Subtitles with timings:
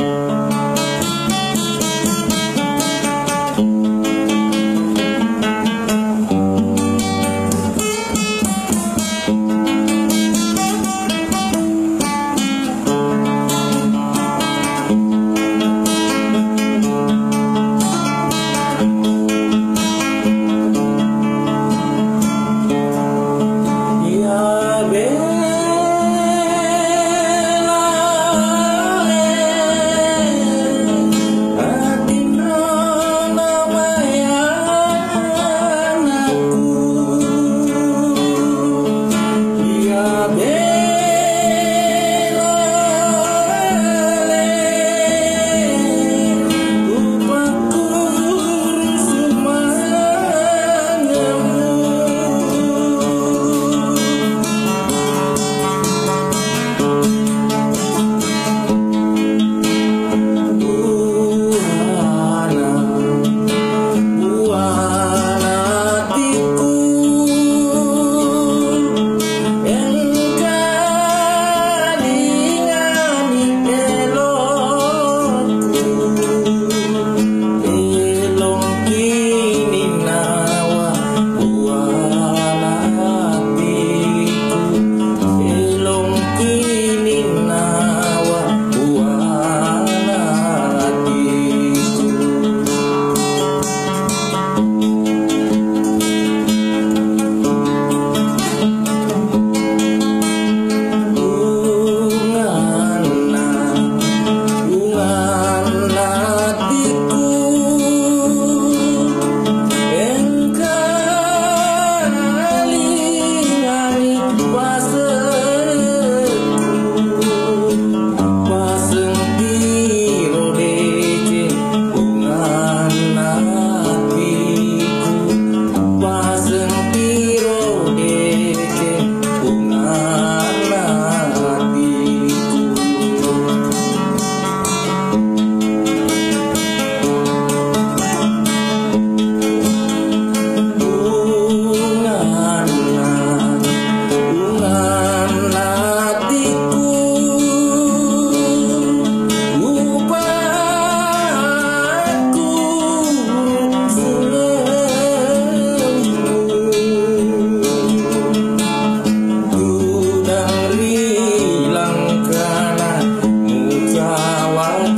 [0.00, 0.39] Bye.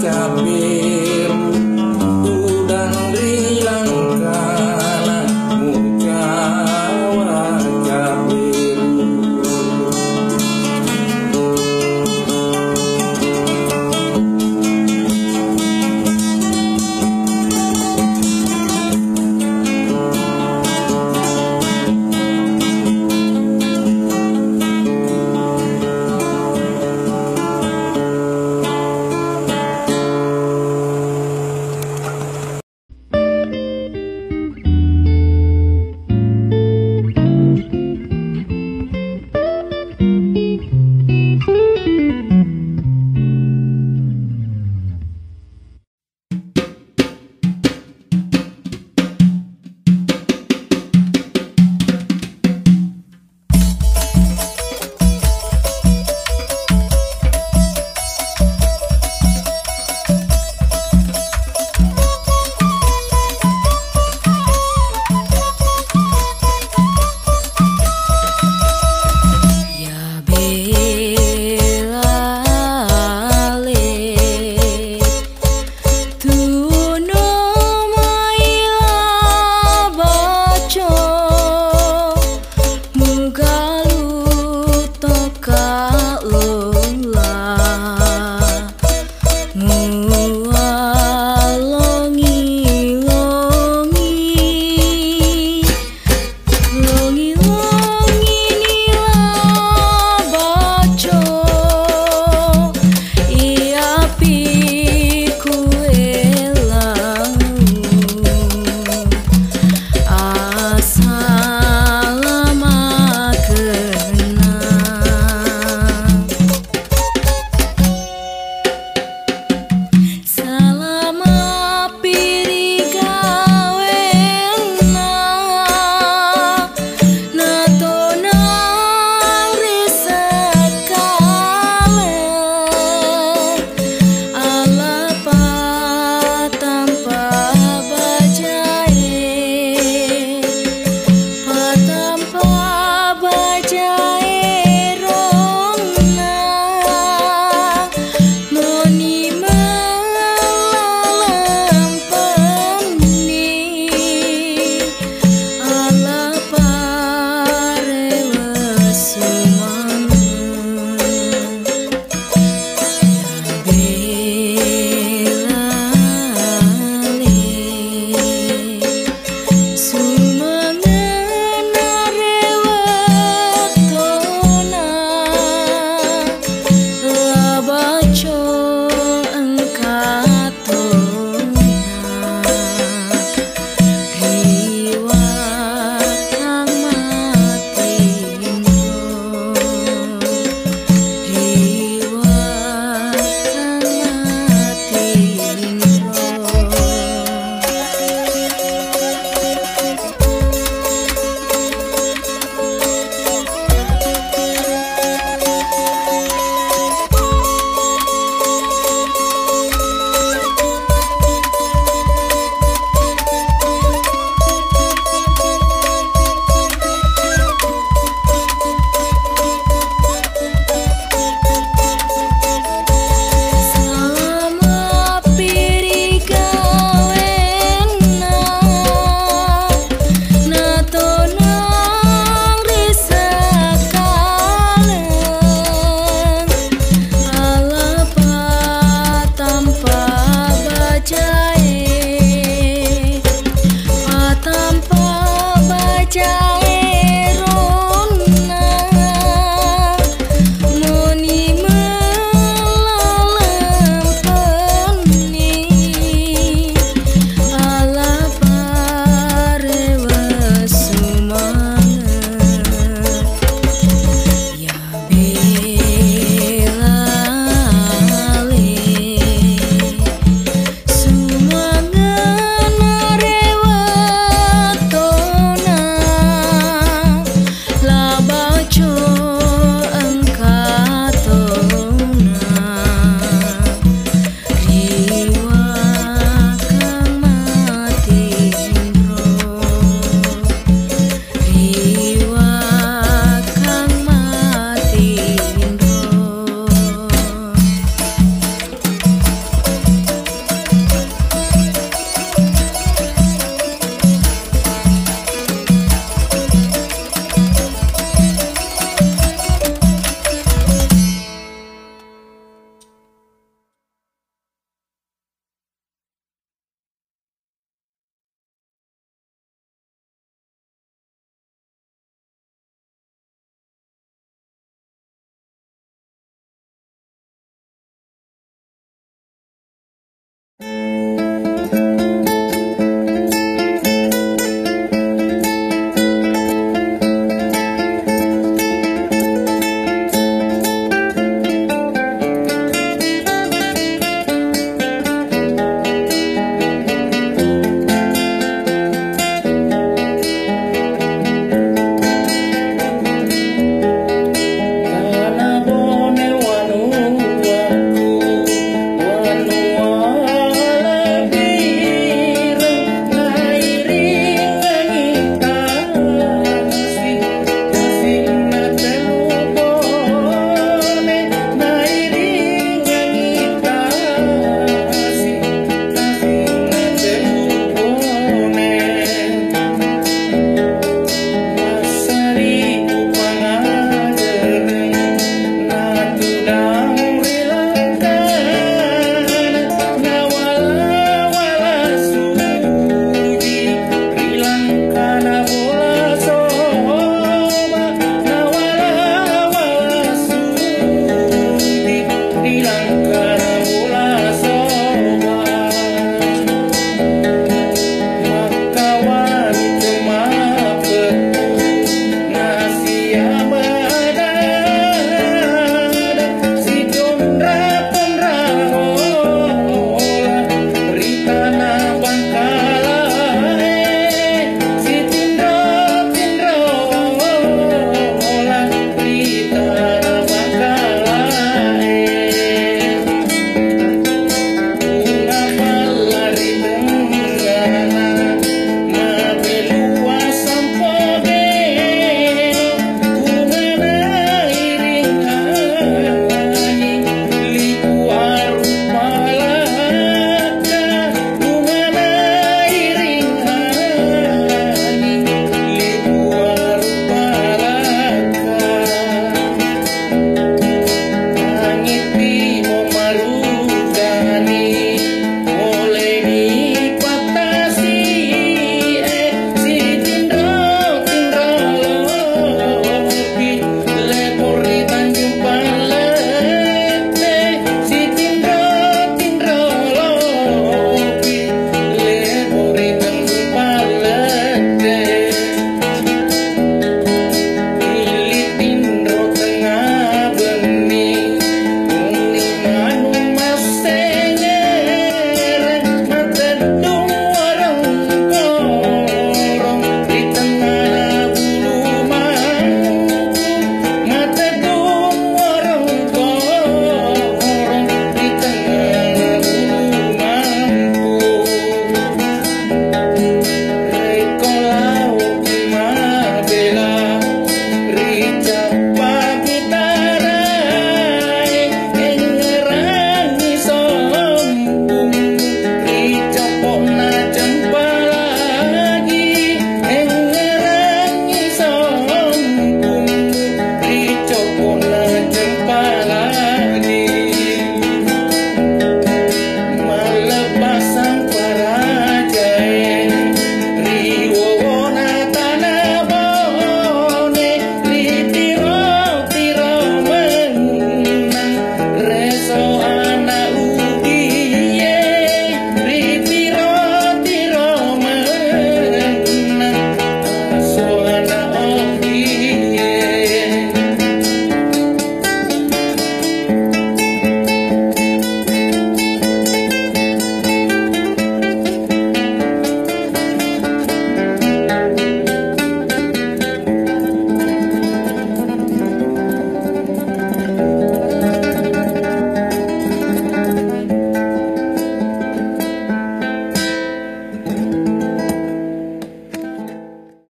[0.02, 0.71] stop me.